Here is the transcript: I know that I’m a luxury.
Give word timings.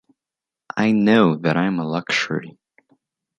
I 0.75 0.93
know 0.93 1.35
that 1.35 1.55
I’m 1.57 1.77
a 1.77 1.83
luxury. 1.85 2.57